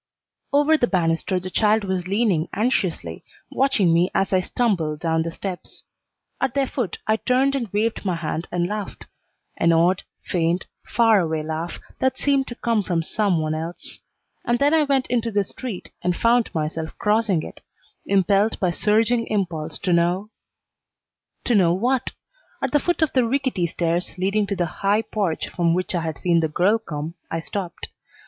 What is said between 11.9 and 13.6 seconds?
that seemed to come from some one